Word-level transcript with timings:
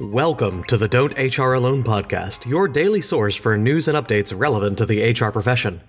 Welcome 0.00 0.62
to 0.68 0.76
the 0.76 0.86
Don't 0.86 1.12
HR 1.18 1.54
Alone 1.54 1.82
podcast, 1.82 2.46
your 2.46 2.68
daily 2.68 3.00
source 3.00 3.34
for 3.34 3.58
news 3.58 3.88
and 3.88 3.98
updates 3.98 4.32
relevant 4.32 4.78
to 4.78 4.86
the 4.86 5.10
HR 5.10 5.32
profession. 5.32 5.80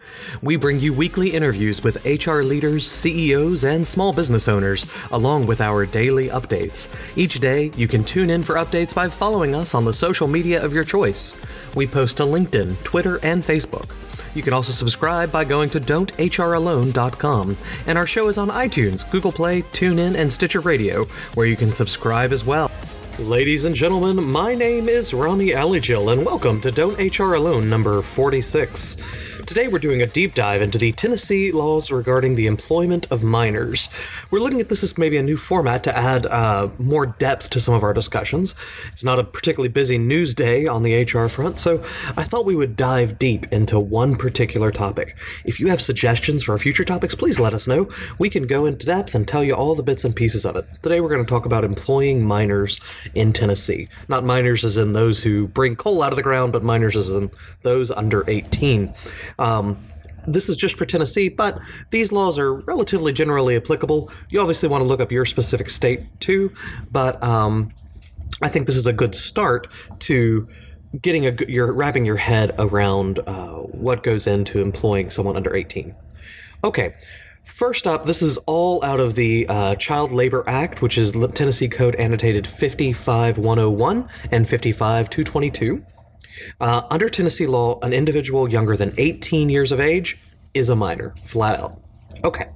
We 0.42 0.56
bring 0.56 0.80
you 0.80 0.96
weekly 0.96 1.30
interviews 1.30 1.84
with 1.84 2.04
HR 2.04 2.42
leaders, 2.42 2.90
CEOs, 2.90 3.64
and 3.64 3.86
small 3.86 4.12
business 4.12 4.48
owners, 4.48 4.88
along 5.12 5.46
with 5.46 5.62
our 5.62 5.86
daily 5.86 6.30
updates. 6.30 6.88
Each 7.16 7.40
day, 7.40 7.72
you 7.78 7.88
can 7.88 8.04
tune 8.04 8.32
in 8.32 8.42
for 8.42 8.56
updates 8.56 8.96
by 8.96 9.10
following 9.10 9.54
us 9.54 9.76
on 9.76 9.86
the 9.86 9.94
social 9.94 10.28
media 10.28 10.60
of 10.66 10.74
your 10.74 10.84
choice. 10.84 11.36
We 11.76 11.86
post 11.86 12.18
to 12.18 12.24
LinkedIn, 12.24 12.84
Twitter, 12.84 13.20
and 13.22 13.44
Facebook. 13.44 13.92
You 14.34 14.42
can 14.42 14.54
also 14.54 14.74
subscribe 14.74 15.32
by 15.32 15.46
going 15.46 15.70
to 15.70 15.80
don'thralone.com. 15.80 17.58
And 17.86 17.96
our 17.96 18.08
show 18.08 18.28
is 18.28 18.40
on 18.40 18.50
iTunes, 18.50 19.08
Google 19.12 19.32
Play, 19.32 19.62
TuneIn, 19.62 20.16
and 20.16 20.34
Stitcher 20.34 20.62
Radio, 20.62 21.06
where 21.36 21.46
you 21.46 21.56
can 21.56 21.72
subscribe 21.72 22.32
as 22.32 22.44
well. 22.44 22.69
Ladies 23.20 23.66
and 23.66 23.76
gentlemen, 23.76 24.24
my 24.24 24.56
name 24.56 24.88
is 24.88 25.14
Rami 25.14 25.50
Alijil, 25.50 26.14
and 26.14 26.26
welcome 26.26 26.62
to 26.62 26.72
Don't 26.72 26.98
HR 26.98 27.34
Alone 27.34 27.70
number 27.70 28.02
46. 28.02 28.96
Today 29.46 29.68
we're 29.68 29.80
doing 29.80 30.02
a 30.02 30.06
deep 30.06 30.36
dive 30.36 30.62
into 30.62 30.78
the 30.78 30.92
Tennessee 30.92 31.52
laws 31.52 31.92
regarding 31.92 32.36
the 32.36 32.46
employment 32.46 33.08
of 33.12 33.24
minors. 33.24 33.90
We're 34.30 34.40
looking 34.40 34.62
at 34.62 34.70
this 34.70 34.84
as 34.84 34.98
maybe 34.98 35.18
a 35.18 35.24
new 35.24 35.38
format 35.38 35.84
to 35.86 35.98
add 35.98 36.28
uh, 36.28 36.70
more 36.78 37.08
depth 37.08 37.50
to 37.50 37.60
some 37.60 37.74
of 37.74 37.84
our 37.84 37.94
discussions. 37.94 38.54
It's 38.94 39.04
not 39.04 39.18
a 39.18 39.24
particularly 39.24 39.70
busy 39.70 39.98
news 39.98 40.36
day 40.36 40.68
on 40.68 40.84
the 40.84 41.04
HR 41.04 41.28
front, 41.28 41.60
so 41.60 41.84
I 42.16 42.24
thought 42.24 42.46
we 42.46 42.56
would 42.56 42.78
dive 42.78 43.18
deep 43.18 43.52
into 43.52 43.80
one 43.80 44.16
particular 44.16 44.72
topic. 44.72 45.18
If 45.44 45.60
you 45.60 45.68
have 45.68 45.82
suggestions 45.82 46.44
for 46.44 46.58
future 46.58 46.84
topics, 46.84 47.16
please 47.16 47.40
let 47.40 47.54
us 47.54 47.68
know. 47.68 47.90
We 48.20 48.30
can 48.30 48.46
go 48.46 48.66
into 48.66 48.86
depth 48.86 49.16
and 49.16 49.28
tell 49.28 49.44
you 49.44 49.56
all 49.56 49.74
the 49.74 49.84
bits 49.84 50.06
and 50.06 50.16
pieces 50.16 50.46
of 50.46 50.56
it. 50.56 50.68
Today 50.84 51.02
we're 51.02 51.10
going 51.10 51.26
to 51.26 51.30
talk 51.30 51.48
about 51.48 51.66
employing 51.66 52.24
minors 52.24 52.80
in 53.16 53.34
Tennessee. 53.34 53.88
Not 54.08 54.24
minors 54.24 54.64
as 54.64 54.78
in 54.78 54.94
those 54.94 55.22
who 55.22 55.48
bring 55.48 55.76
coal 55.76 56.02
out 56.02 56.12
of 56.12 56.18
the 56.18 56.24
ground, 56.24 56.54
but 56.54 56.64
minors 56.64 56.96
as 56.96 57.12
in 57.12 57.32
those 57.64 57.92
under 57.92 58.24
18. 58.30 58.94
Um, 59.38 59.78
this 60.28 60.50
is 60.50 60.56
just 60.56 60.78
for 60.78 60.86
Tennessee, 60.86 61.30
but 61.30 61.60
these 61.92 62.12
laws 62.12 62.38
are 62.38 62.54
relatively 62.54 63.14
generally 63.14 63.56
applicable. 63.56 64.12
You 64.30 64.42
obviously 64.42 64.70
want 64.70 64.82
to 64.82 64.86
look 64.86 65.00
up 65.00 65.12
your 65.12 65.26
specific 65.26 65.70
state 65.70 66.02
too, 66.20 66.52
but 66.92 67.22
um, 67.24 67.72
I 68.42 68.50
think 68.50 68.68
this 68.68 68.76
is 68.76 68.88
a 68.88 68.94
good 68.94 69.16
start 69.16 69.68
to 70.00 70.48
getting 71.02 71.28
a 71.28 71.36
you're 71.48 71.72
wrapping 71.72 72.06
your 72.06 72.18
head 72.18 72.52
around 72.58 73.20
uh, 73.28 73.58
what 73.58 74.04
goes 74.04 74.28
into 74.28 74.60
employing 74.62 75.10
someone 75.10 75.36
under 75.36 75.56
18. 75.56 75.96
Okay. 76.64 76.96
First 77.44 77.88
up, 77.88 78.06
this 78.06 78.22
is 78.22 78.38
all 78.46 78.84
out 78.84 79.00
of 79.00 79.16
the 79.16 79.46
uh, 79.50 79.76
Child 79.76 80.12
Labor 80.12 80.44
Act, 80.48 80.82
which 80.82 80.98
is 80.98 81.12
Tennessee 81.34 81.68
Code 81.68 81.96
annotated 81.96 82.48
55101 82.48 84.08
and 84.32 84.48
55222. 84.48 85.86
Uh, 86.62 86.82
under 86.90 87.10
Tennessee 87.10 87.48
law, 87.48 87.80
an 87.82 87.92
individual 87.92 88.50
younger 88.50 88.78
than 88.78 88.94
18 88.98 89.50
years 89.50 89.72
of 89.72 89.80
age 89.80 90.18
is 90.54 90.70
a 90.70 90.76
minor, 90.76 91.14
flat 91.26 91.60
out. 91.60 91.82
Okay. 92.24 92.50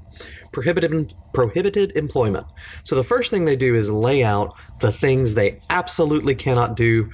Prohibited, 0.51 1.13
prohibited 1.33 1.91
employment. 1.97 2.45
So 2.83 2.95
the 2.95 3.03
first 3.03 3.31
thing 3.31 3.45
they 3.45 3.55
do 3.55 3.75
is 3.75 3.89
lay 3.89 4.23
out 4.23 4.55
the 4.79 4.91
things 4.91 5.33
they 5.33 5.59
absolutely 5.69 6.35
cannot 6.35 6.75
do 6.75 7.09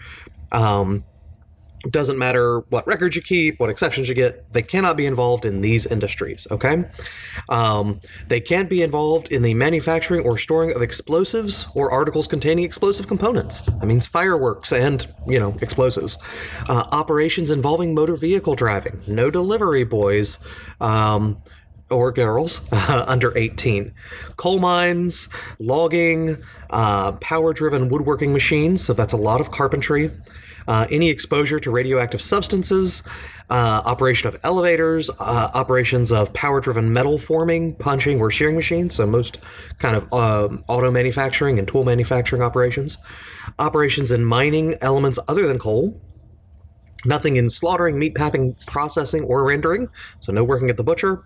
um, 0.52 1.04
doesn't 1.90 2.18
matter 2.18 2.60
what 2.70 2.86
records 2.86 3.16
you 3.16 3.22
keep, 3.22 3.60
what 3.60 3.70
exceptions 3.70 4.10
you 4.10 4.16
get, 4.16 4.52
they 4.52 4.62
cannot 4.62 4.98
be 4.98 5.06
involved 5.06 5.46
in 5.46 5.62
these 5.62 5.86
industries, 5.86 6.46
okay? 6.52 6.84
Um, 7.48 8.00
they 8.28 8.42
can't 8.42 8.70
be 8.70 8.82
involved 8.82 9.32
in 9.32 9.42
the 9.42 9.54
manufacturing 9.54 10.26
or 10.26 10.38
storing 10.38 10.74
of 10.76 10.82
explosives 10.82 11.68
or 11.76 11.92
articles 11.92 12.28
containing 12.28 12.66
explosive 12.66 13.08
components. 13.08 13.62
That 13.62 13.86
means 13.86 14.06
fireworks 14.06 14.74
and, 14.74 15.08
you 15.26 15.40
know, 15.40 15.56
explosives. 15.62 16.18
Uh, 16.68 16.86
operations 16.92 17.50
involving 17.50 17.94
motor 17.94 18.18
vehicle 18.18 18.56
driving, 18.56 19.00
no 19.08 19.30
delivery 19.30 19.86
boys. 19.86 20.40
Um, 20.82 21.40
or 21.92 22.12
girls 22.12 22.62
uh, 22.72 23.04
under 23.08 23.36
18. 23.36 23.92
Coal 24.36 24.60
mines, 24.60 25.28
logging, 25.60 26.38
uh, 26.70 27.14
power 27.14 27.54
driven 27.54 27.90
woodworking 27.90 28.32
machines, 28.32 28.84
so 28.84 28.94
that's 28.94 29.14
a 29.14 29.18
lot 29.18 29.42
of 29.42 29.52
carpentry, 29.52 30.12
uh, 30.68 30.88
any 30.92 31.10
exposure 31.10 31.60
to 31.60 31.72
radioactive 31.72 32.22
substances, 32.22 33.04
uh, 33.50 33.82
operation 33.86 34.28
of 34.28 34.38
elevators, 34.44 35.10
uh, 35.20 35.50
operations 35.54 36.12
of 36.12 36.32
power 36.34 36.60
driven 36.62 36.92
metal 36.94 37.18
forming, 37.18 37.76
punching, 37.76 38.20
or 38.20 38.30
shearing 38.30 38.56
machines, 38.56 38.96
so 38.96 39.06
most 39.06 39.40
kind 39.80 39.96
of 39.96 40.12
um, 40.14 40.64
auto 40.68 40.92
manufacturing 40.92 41.58
and 41.58 41.68
tool 41.68 41.84
manufacturing 41.84 42.42
operations, 42.42 42.98
operations 43.58 44.12
in 44.12 44.24
mining 44.24 44.76
elements 44.82 45.20
other 45.28 45.48
than 45.48 45.58
coal. 45.58 46.00
Nothing 47.06 47.38
in 47.38 47.50
slaughtering, 47.50 47.98
meat 47.98 48.14
packing, 48.14 48.56
processing, 48.68 49.24
or 49.24 49.46
rendering, 49.46 49.88
so 50.20 50.34
no 50.34 50.44
working 50.44 50.70
at 50.70 50.78
the 50.78 50.84
butcher 50.84 51.24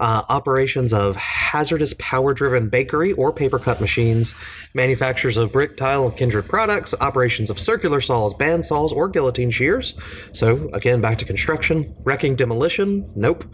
uh, 0.00 0.22
operations 0.28 0.92
of 0.92 1.16
hazardous 1.16 1.94
power 1.98 2.34
driven 2.34 2.68
bakery 2.68 3.12
or 3.12 3.32
paper 3.32 3.58
cut 3.58 3.80
machines, 3.80 4.34
manufacturers 4.74 5.36
of 5.36 5.52
brick, 5.52 5.76
tile, 5.76 6.06
and 6.06 6.16
kindred 6.16 6.48
products, 6.48 6.94
operations 7.00 7.50
of 7.50 7.58
circular 7.58 8.00
saws, 8.00 8.34
band 8.34 8.64
saws, 8.64 8.92
or 8.92 9.08
guillotine 9.08 9.50
shears. 9.50 9.94
So, 10.32 10.70
again, 10.72 11.00
back 11.00 11.18
to 11.18 11.24
construction, 11.24 11.94
wrecking, 12.04 12.36
demolition, 12.36 13.10
nope. 13.16 13.44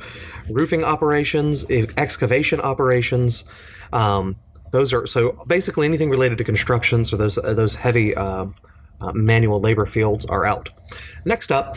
Roofing 0.50 0.84
operations, 0.84 1.64
excavation 1.96 2.60
operations. 2.60 3.44
Um, 3.92 4.36
those 4.72 4.92
are 4.92 5.06
so 5.06 5.42
basically 5.46 5.86
anything 5.86 6.10
related 6.10 6.36
to 6.38 6.44
construction, 6.44 7.04
so 7.04 7.16
those, 7.16 7.36
those 7.36 7.76
heavy 7.76 8.14
uh, 8.14 8.46
uh, 9.00 9.12
manual 9.12 9.60
labor 9.60 9.86
fields 9.86 10.26
are 10.26 10.44
out. 10.44 10.70
Next 11.24 11.52
up, 11.52 11.76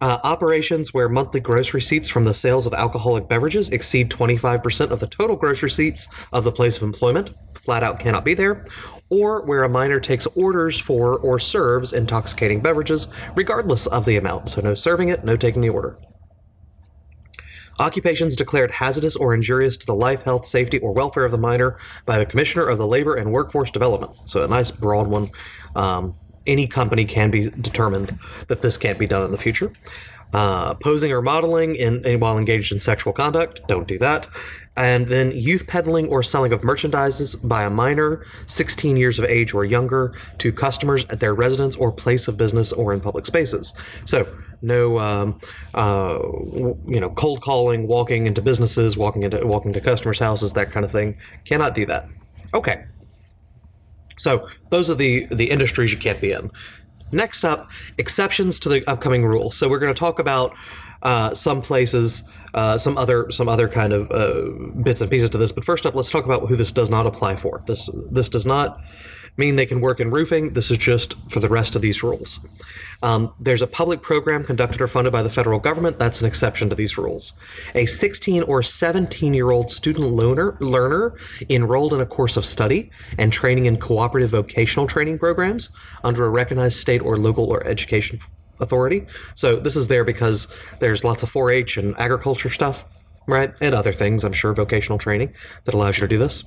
uh, 0.00 0.18
operations 0.24 0.92
where 0.92 1.08
monthly 1.08 1.40
gross 1.40 1.72
receipts 1.72 2.08
from 2.08 2.24
the 2.24 2.34
sales 2.34 2.66
of 2.66 2.74
alcoholic 2.74 3.28
beverages 3.28 3.70
exceed 3.70 4.10
25% 4.10 4.90
of 4.90 5.00
the 5.00 5.06
total 5.06 5.36
gross 5.36 5.62
receipts 5.62 6.08
of 6.32 6.44
the 6.44 6.52
place 6.52 6.76
of 6.76 6.82
employment, 6.82 7.30
flat 7.54 7.82
out 7.82 7.98
cannot 7.98 8.24
be 8.24 8.34
there, 8.34 8.66
or 9.08 9.44
where 9.44 9.64
a 9.64 9.68
minor 9.68 10.00
takes 10.00 10.26
orders 10.34 10.78
for 10.78 11.18
or 11.20 11.38
serves 11.38 11.92
intoxicating 11.92 12.60
beverages, 12.60 13.08
regardless 13.34 13.86
of 13.86 14.04
the 14.04 14.16
amount. 14.16 14.50
So, 14.50 14.60
no 14.60 14.74
serving 14.74 15.08
it, 15.08 15.24
no 15.24 15.36
taking 15.36 15.62
the 15.62 15.68
order. 15.68 15.98
Occupations 17.78 18.36
declared 18.36 18.70
hazardous 18.70 19.16
or 19.16 19.34
injurious 19.34 19.76
to 19.76 19.86
the 19.86 19.94
life, 19.94 20.22
health, 20.22 20.46
safety, 20.46 20.78
or 20.78 20.92
welfare 20.92 21.24
of 21.24 21.30
the 21.30 21.38
minor 21.38 21.78
by 22.06 22.18
the 22.18 22.24
Commissioner 22.24 22.66
of 22.66 22.78
the 22.78 22.86
Labor 22.86 23.14
and 23.14 23.32
Workforce 23.32 23.70
Development. 23.70 24.12
So, 24.24 24.42
a 24.42 24.48
nice 24.48 24.70
broad 24.70 25.06
one. 25.06 25.30
Um, 25.74 26.16
any 26.46 26.66
company 26.66 27.04
can 27.04 27.30
be 27.30 27.50
determined 27.50 28.18
that 28.48 28.62
this 28.62 28.78
can't 28.78 28.98
be 28.98 29.06
done 29.06 29.22
in 29.22 29.30
the 29.30 29.38
future. 29.38 29.72
Uh, 30.32 30.74
posing 30.74 31.12
or 31.12 31.22
modeling 31.22 31.76
in, 31.76 32.04
in, 32.04 32.20
while 32.20 32.36
engaged 32.36 32.72
in 32.72 32.80
sexual 32.80 33.12
conduct, 33.12 33.60
don't 33.68 33.86
do 33.86 33.98
that. 33.98 34.26
And 34.76 35.06
then 35.06 35.30
youth 35.32 35.66
peddling 35.66 36.08
or 36.08 36.22
selling 36.22 36.52
of 36.52 36.60
merchandises 36.60 37.36
by 37.48 37.62
a 37.62 37.70
minor, 37.70 38.26
16 38.44 38.96
years 38.96 39.18
of 39.18 39.24
age 39.24 39.54
or 39.54 39.64
younger, 39.64 40.14
to 40.38 40.52
customers 40.52 41.06
at 41.08 41.20
their 41.20 41.32
residence 41.32 41.76
or 41.76 41.90
place 41.90 42.28
of 42.28 42.36
business 42.36 42.72
or 42.72 42.92
in 42.92 43.00
public 43.00 43.24
spaces. 43.24 43.72
So, 44.04 44.26
no, 44.60 44.98
um, 44.98 45.40
uh, 45.74 46.18
you 46.86 47.00
know, 47.00 47.10
cold 47.10 47.40
calling, 47.40 47.86
walking 47.86 48.26
into 48.26 48.42
businesses, 48.42 48.96
walking 48.96 49.22
into 49.22 49.46
walking 49.46 49.72
to 49.72 49.80
customers' 49.80 50.18
houses, 50.18 50.52
that 50.54 50.70
kind 50.72 50.84
of 50.84 50.92
thing. 50.92 51.16
Cannot 51.44 51.74
do 51.74 51.86
that. 51.86 52.08
Okay. 52.52 52.84
So 54.16 54.48
those 54.70 54.90
are 54.90 54.94
the 54.94 55.26
the 55.26 55.50
industries 55.50 55.92
you 55.92 55.98
can't 55.98 56.20
be 56.20 56.32
in. 56.32 56.50
Next 57.12 57.44
up, 57.44 57.68
exceptions 57.98 58.58
to 58.60 58.68
the 58.68 58.88
upcoming 58.90 59.24
rule. 59.24 59.50
So 59.50 59.68
we're 59.68 59.78
going 59.78 59.94
to 59.94 59.98
talk 59.98 60.18
about 60.18 60.54
uh, 61.02 61.34
some 61.34 61.62
places, 61.62 62.24
uh, 62.54 62.78
some 62.78 62.98
other 62.98 63.30
some 63.30 63.48
other 63.48 63.68
kind 63.68 63.92
of 63.92 64.10
uh, 64.10 64.50
bits 64.82 65.00
and 65.00 65.10
pieces 65.10 65.30
to 65.30 65.38
this. 65.38 65.52
But 65.52 65.64
first 65.64 65.86
up, 65.86 65.94
let's 65.94 66.10
talk 66.10 66.24
about 66.24 66.48
who 66.48 66.56
this 66.56 66.72
does 66.72 66.90
not 66.90 67.06
apply 67.06 67.36
for. 67.36 67.62
This 67.66 67.88
this 68.10 68.28
does 68.28 68.46
not 68.46 68.80
mean 69.36 69.56
they 69.56 69.66
can 69.66 69.80
work 69.80 70.00
in 70.00 70.10
roofing. 70.10 70.54
This 70.54 70.70
is 70.70 70.78
just 70.78 71.14
for 71.30 71.40
the 71.40 71.48
rest 71.48 71.76
of 71.76 71.82
these 71.82 72.02
rules. 72.02 72.40
Um, 73.02 73.32
there's 73.38 73.62
a 73.62 73.66
public 73.66 74.02
program 74.02 74.44
conducted 74.44 74.80
or 74.80 74.88
funded 74.88 75.12
by 75.12 75.22
the 75.22 75.30
federal 75.30 75.58
government. 75.58 75.98
That's 75.98 76.20
an 76.20 76.26
exception 76.26 76.68
to 76.70 76.74
these 76.74 76.96
rules. 76.96 77.32
A 77.74 77.86
16 77.86 78.42
or 78.44 78.62
17 78.62 79.34
year 79.34 79.50
old 79.50 79.70
student 79.70 80.06
learner, 80.06 80.56
learner 80.60 81.14
enrolled 81.48 81.92
in 81.92 82.00
a 82.00 82.06
course 82.06 82.36
of 82.36 82.46
study 82.46 82.90
and 83.18 83.32
training 83.32 83.66
in 83.66 83.78
cooperative 83.78 84.30
vocational 84.30 84.86
training 84.86 85.18
programs 85.18 85.70
under 86.04 86.24
a 86.24 86.30
recognized 86.30 86.78
state 86.78 87.02
or 87.02 87.16
local 87.16 87.50
or 87.50 87.66
education 87.66 88.18
authority. 88.60 89.06
So 89.34 89.56
this 89.56 89.76
is 89.76 89.88
there 89.88 90.04
because 90.04 90.48
there's 90.80 91.04
lots 91.04 91.22
of 91.22 91.30
4 91.30 91.50
H 91.50 91.76
and 91.76 91.98
agriculture 91.98 92.48
stuff, 92.48 92.84
right? 93.26 93.52
And 93.60 93.74
other 93.74 93.92
things, 93.92 94.24
I'm 94.24 94.32
sure, 94.32 94.54
vocational 94.54 94.98
training 94.98 95.34
that 95.64 95.74
allows 95.74 95.98
you 95.98 96.02
to 96.02 96.08
do 96.08 96.18
this. 96.18 96.44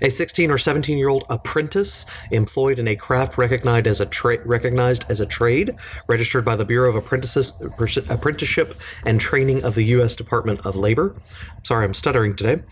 A 0.00 0.10
16 0.10 0.50
or 0.50 0.58
17 0.58 0.98
year 0.98 1.08
old 1.08 1.24
apprentice 1.28 2.04
employed 2.30 2.78
in 2.78 2.88
a 2.88 2.96
craft 2.96 3.38
recognized 3.38 3.86
as 3.86 4.00
a 4.00 4.06
tra- 4.06 4.44
recognized 4.46 5.04
as 5.08 5.20
a 5.20 5.26
trade, 5.26 5.74
registered 6.08 6.44
by 6.44 6.56
the 6.56 6.64
Bureau 6.64 6.88
of 6.88 6.96
Apprentices, 6.96 7.52
Apprenticeship 8.08 8.74
and 9.04 9.20
Training 9.20 9.64
of 9.64 9.74
the 9.74 9.84
U.S. 9.84 10.16
Department 10.16 10.64
of 10.66 10.76
Labor. 10.76 11.14
Sorry, 11.62 11.84
I'm 11.84 11.94
stuttering 11.94 12.34
today. 12.34 12.62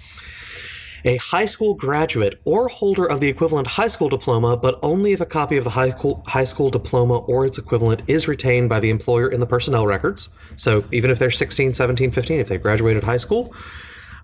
A 1.05 1.17
high 1.17 1.47
school 1.47 1.75
graduate 1.75 2.39
or 2.45 2.69
holder 2.69 3.07
of 3.07 3.21
the 3.21 3.29
equivalent 3.29 3.67
high 3.67 3.89
school 3.89 4.11
diploma, 4.11 4.57
but 4.57 4.79
only 4.83 5.13
if 5.13 5.21
a 5.21 5.27
copy 5.27 5.57
of 5.57 5.65
the 5.65 5.71
high 5.71 5.91
school, 5.91 6.23
high 6.27 6.45
school 6.45 6.69
diploma 6.69 7.19
or 7.21 7.47
its 7.47 7.57
equivalent 7.57 8.03
is 8.07 8.29
retained 8.29 8.69
by 8.69 8.81
the 8.81 8.91
employer 8.91 9.29
in 9.29 9.41
the 9.41 9.47
personnel 9.47 9.87
records. 9.87 10.29
So 10.57 10.85
even 10.93 11.11
if 11.11 11.19
they're 11.19 11.31
16, 11.31 11.73
17, 11.73 12.11
15, 12.11 12.41
if 12.41 12.49
they 12.49 12.59
graduated 12.59 13.05
high 13.05 13.17
school, 13.17 13.55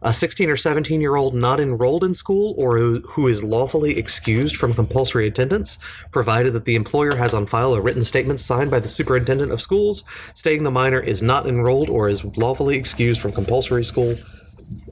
a 0.02 0.12
16 0.12 0.50
or 0.50 0.56
17 0.56 1.00
year 1.00 1.16
old 1.16 1.34
not 1.34 1.60
enrolled 1.60 2.04
in 2.04 2.14
school 2.14 2.54
or 2.56 2.78
who 2.78 3.28
is 3.28 3.42
lawfully 3.42 3.98
excused 3.98 4.56
from 4.56 4.74
compulsory 4.74 5.26
attendance, 5.26 5.78
provided 6.10 6.52
that 6.52 6.64
the 6.64 6.74
employer 6.74 7.16
has 7.16 7.34
on 7.34 7.46
file 7.46 7.74
a 7.74 7.80
written 7.80 8.04
statement 8.04 8.40
signed 8.40 8.70
by 8.70 8.80
the 8.80 8.88
superintendent 8.88 9.52
of 9.52 9.60
schools 9.60 10.04
stating 10.34 10.62
the 10.62 10.70
minor 10.70 11.00
is 11.00 11.22
not 11.22 11.46
enrolled 11.46 11.88
or 11.88 12.08
is 12.08 12.24
lawfully 12.36 12.76
excused 12.76 13.20
from 13.20 13.32
compulsory 13.32 13.84
school 13.84 14.16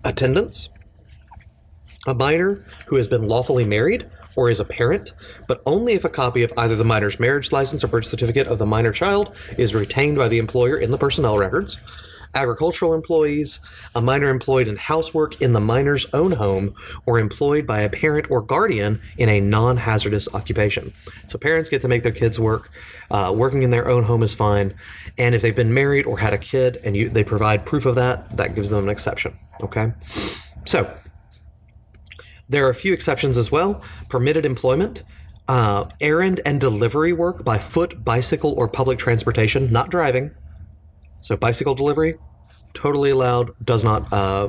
attendance. 0.05 0.69
A 2.07 2.15
minor 2.15 2.65
who 2.87 2.97
has 2.97 3.09
been 3.09 3.29
lawfully 3.29 3.65
married 3.65 4.05
or 4.37 4.51
is 4.51 4.61
a 4.61 4.65
parent, 4.65 5.13
but 5.47 5.63
only 5.65 5.95
if 5.95 6.05
a 6.05 6.09
copy 6.09 6.43
of 6.43 6.53
either 6.57 6.77
the 6.77 6.85
minor's 6.85 7.21
marriage 7.21 7.53
license 7.53 7.85
or 7.85 7.89
birth 7.89 8.07
certificate 8.07 8.47
of 8.47 8.59
the 8.59 8.67
minor 8.67 8.93
child 8.93 9.35
is 9.57 9.75
retained 9.75 10.19
by 10.19 10.29
the 10.29 10.39
employer 10.39 10.77
in 10.77 10.91
the 10.91 10.99
personnel 10.99 11.39
records 11.39 11.81
agricultural 12.35 12.95
employees, 12.95 13.61
a 13.95 14.01
minor 14.01 14.29
employed 14.29 14.69
in 14.69 14.77
housework 14.77 15.41
in 15.41 15.53
the 15.53 15.61
minor's 15.61 16.07
own 16.13 16.33
home, 16.33 16.75
or 17.07 17.19
employed 17.19 17.67
by 17.67 17.81
a 17.81 17.89
parent 17.89 18.31
or 18.31 18.41
guardian 18.41 19.01
in 19.19 19.29
a 19.29 19.41
non 19.41 19.77
hazardous 19.77 20.29
occupation. 20.35 20.93
So 21.29 21.39
parents 21.39 21.69
get 21.69 21.83
to 21.83 21.89
make 21.89 22.03
their 22.03 22.13
kids 22.13 22.39
work. 22.39 22.71
Uh, 23.11 23.33
working 23.35 23.63
in 23.63 23.71
their 23.71 23.89
own 23.89 24.05
home 24.05 24.23
is 24.23 24.35
fine. 24.35 24.75
And 25.19 25.35
if 25.35 25.43
they've 25.43 25.55
been 25.55 25.75
married 25.75 26.07
or 26.07 26.19
had 26.19 26.33
a 26.33 26.39
kid 26.39 26.81
and 26.85 26.97
you, 26.97 27.09
they 27.09 27.25
provide 27.25 27.65
proof 27.65 27.87
of 27.87 27.95
that, 27.95 28.37
that 28.37 28.55
gives 28.55 28.71
them 28.71 28.85
an 28.85 28.91
exception. 28.91 29.39
Okay? 29.63 29.93
So, 30.65 30.93
there 32.49 32.67
are 32.67 32.71
a 32.71 32.75
few 32.75 32.93
exceptions 32.93 33.39
as 33.39 33.51
well. 33.51 33.83
Permitted 34.09 34.45
employment. 34.45 35.03
Uh, 35.47 35.87
errand 36.01 36.41
and 36.47 36.61
delivery 36.61 37.13
work 37.13 37.45
by 37.45 37.59
foot, 37.59 38.03
bicycle, 38.03 38.55
or 38.57 38.67
public 38.67 38.99
transportation, 38.99 39.71
not 39.71 39.91
driving, 39.91 40.31
so 41.25 41.39
bicycle 41.39 41.75
delivery, 41.75 42.17
totally 42.75 43.09
allowed, 43.09 43.53
does 43.65 43.83
not 43.83 44.13
uh, 44.13 44.49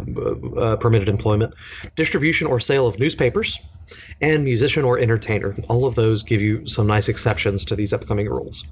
uh, 0.58 0.76
permitted 0.76 1.08
employment. 1.08 1.54
Distribution 1.96 2.48
or 2.48 2.60
sale 2.60 2.86
of 2.86 3.00
newspapers, 3.00 3.58
and 4.20 4.44
musician 4.44 4.84
or 4.84 5.00
entertainer. 5.00 5.56
All 5.70 5.86
of 5.86 5.96
those 5.96 6.22
give 6.22 6.42
you 6.42 6.68
some 6.68 6.86
nice 6.86 7.08
exceptions 7.08 7.64
to 7.66 7.78
these 7.78 7.94
upcoming 7.94 8.28
rules. 8.28 8.66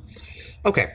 Okay. 0.65 0.93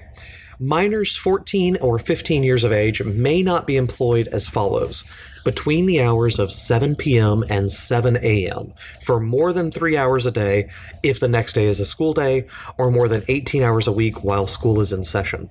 Minors 0.61 1.17
14 1.17 1.79
or 1.81 1.99
15 1.99 2.43
years 2.43 2.63
of 2.63 2.73
age 2.73 3.03
may 3.03 3.43
not 3.43 3.67
be 3.67 3.77
employed 3.77 4.29
as 4.29 4.47
follows 4.47 5.03
between 5.47 5.87
the 5.87 6.03
hours 6.03 6.39
of 6.39 6.53
7 6.53 6.95
p.m. 6.95 7.43
and 7.49 7.71
7 7.71 8.19
a.m. 8.21 8.75
for 9.01 9.19
more 9.19 9.55
than 9.55 9.71
three 9.71 9.97
hours 9.97 10.27
a 10.27 10.31
day 10.31 10.69
if 11.03 11.21
the 11.21 11.29
next 11.29 11.55
day 11.55 11.65
is 11.65 11.81
a 11.81 11.87
school 11.87 12.13
day, 12.13 12.47
or 12.77 12.91
more 12.91 13.09
than 13.09 13.23
18 13.29 13.63
hours 13.63 13.87
a 13.87 13.93
week 13.93 14.23
while 14.23 14.47
school 14.47 14.81
is 14.81 14.93
in 14.93 15.05
session 15.05 15.49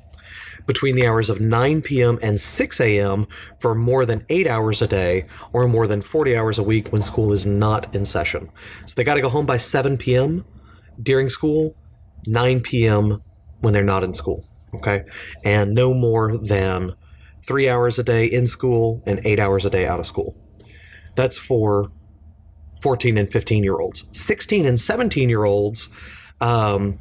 between 0.67 0.95
the 0.95 1.07
hours 1.07 1.29
of 1.29 1.41
9 1.41 1.81
p.m. 1.81 2.19
and 2.21 2.39
6 2.39 2.79
a.m. 2.81 3.25
for 3.59 3.73
more 3.73 4.05
than 4.05 4.25
eight 4.29 4.45
hours 4.45 4.81
a 4.81 4.87
day 4.87 5.25
or 5.53 5.67
more 5.67 5.87
than 5.87 6.01
40 6.01 6.37
hours 6.37 6.59
a 6.59 6.63
week 6.63 6.91
when 6.91 7.01
school 7.01 7.31
is 7.33 7.45
not 7.45 7.93
in 7.95 8.05
session. 8.05 8.49
So 8.85 8.93
they 8.95 9.03
got 9.03 9.15
to 9.15 9.21
go 9.21 9.29
home 9.29 9.45
by 9.45 9.57
7 9.57 9.97
p.m. 9.97 10.45
during 11.01 11.29
school, 11.29 11.75
9 12.27 12.61
p.m. 12.61 13.23
when 13.61 13.73
they're 13.73 13.83
not 13.83 14.03
in 14.03 14.13
school. 14.13 14.45
Okay. 14.75 15.05
And 15.43 15.73
no 15.73 15.93
more 15.93 16.37
than 16.37 16.93
three 17.43 17.69
hours 17.69 17.97
a 17.97 18.03
day 18.03 18.25
in 18.25 18.45
school 18.45 19.01
and 19.05 19.21
eight 19.25 19.39
hours 19.39 19.65
a 19.65 19.69
day 19.69 19.87
out 19.87 19.99
of 19.99 20.05
school. 20.05 20.35
That's 21.15 21.37
for 21.37 21.91
14 22.81 23.17
and 23.17 23.31
15 23.31 23.63
year 23.63 23.79
olds. 23.79 24.05
16 24.11 24.65
and 24.65 24.79
17 24.79 25.29
year 25.29 25.45
olds, 25.45 25.89
um, 26.41 26.97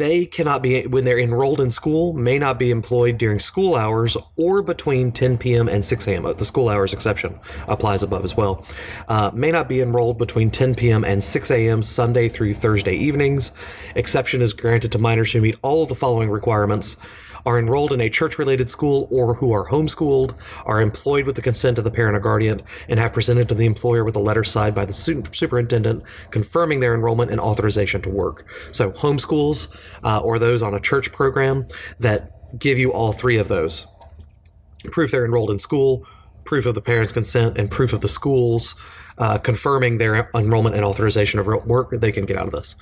they 0.00 0.24
cannot 0.24 0.62
be 0.62 0.86
when 0.86 1.04
they're 1.04 1.18
enrolled 1.18 1.60
in 1.60 1.70
school 1.70 2.14
may 2.14 2.38
not 2.38 2.58
be 2.58 2.70
employed 2.70 3.18
during 3.18 3.38
school 3.38 3.76
hours 3.76 4.16
or 4.36 4.62
between 4.62 5.12
10 5.12 5.36
p.m. 5.36 5.68
and 5.68 5.84
6 5.84 6.08
a.m. 6.08 6.22
The 6.22 6.44
school 6.44 6.68
hours 6.70 6.94
exception 6.94 7.38
applies 7.68 8.02
above 8.02 8.24
as 8.24 8.36
well. 8.36 8.64
Uh, 9.08 9.30
may 9.34 9.50
not 9.50 9.68
be 9.68 9.80
enrolled 9.80 10.16
between 10.16 10.50
10 10.50 10.74
p.m. 10.74 11.04
and 11.04 11.22
6 11.22 11.50
a.m. 11.50 11.82
Sunday 11.82 12.28
through 12.30 12.54
Thursday 12.54 12.94
evenings. 12.94 13.52
Exception 13.94 14.40
is 14.40 14.54
granted 14.54 14.90
to 14.92 14.98
minors 14.98 15.32
who 15.32 15.40
meet 15.42 15.56
all 15.62 15.82
of 15.82 15.90
the 15.90 15.94
following 15.94 16.30
requirements 16.30 16.96
are 17.46 17.58
enrolled 17.58 17.92
in 17.92 18.00
a 18.00 18.08
church 18.08 18.38
related 18.38 18.70
school 18.70 19.08
or 19.10 19.34
who 19.34 19.52
are 19.52 19.68
homeschooled, 19.68 20.34
are 20.66 20.80
employed 20.80 21.26
with 21.26 21.36
the 21.36 21.42
consent 21.42 21.78
of 21.78 21.84
the 21.84 21.90
parent 21.90 22.16
or 22.16 22.20
guardian, 22.20 22.62
and 22.88 22.98
have 22.98 23.12
presented 23.12 23.48
to 23.48 23.54
the 23.54 23.66
employer 23.66 24.04
with 24.04 24.16
a 24.16 24.20
letter 24.20 24.44
signed 24.44 24.74
by 24.74 24.84
the 24.84 24.92
superintendent 24.92 26.02
confirming 26.30 26.80
their 26.80 26.94
enrollment 26.94 27.30
and 27.30 27.40
authorization 27.40 28.02
to 28.02 28.10
work. 28.10 28.48
So, 28.72 28.90
homeschools 28.92 29.76
uh, 30.04 30.20
or 30.20 30.38
those 30.38 30.62
on 30.62 30.74
a 30.74 30.80
church 30.80 31.12
program 31.12 31.66
that 31.98 32.58
give 32.58 32.78
you 32.78 32.92
all 32.92 33.12
three 33.12 33.36
of 33.36 33.48
those 33.48 33.86
proof 34.84 35.10
they're 35.10 35.24
enrolled 35.24 35.50
in 35.50 35.58
school, 35.58 36.06
proof 36.44 36.66
of 36.66 36.74
the 36.74 36.80
parent's 36.80 37.12
consent, 37.12 37.58
and 37.58 37.70
proof 37.70 37.92
of 37.92 38.00
the 38.00 38.08
school's 38.08 38.74
uh, 39.18 39.38
confirming 39.38 39.98
their 39.98 40.28
enrollment 40.34 40.74
and 40.74 40.84
authorization 40.84 41.38
of 41.38 41.46
work, 41.46 41.90
they 41.90 42.12
can 42.12 42.24
get 42.24 42.36
out 42.36 42.46
of 42.46 42.52
this. 42.52 42.76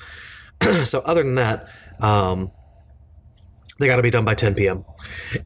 so, 0.88 1.00
other 1.00 1.22
than 1.22 1.34
that, 1.34 1.68
um, 2.00 2.50
they 3.78 3.86
got 3.86 3.96
to 3.96 4.02
be 4.02 4.10
done 4.10 4.24
by 4.24 4.34
10 4.34 4.54
p.m. 4.54 4.84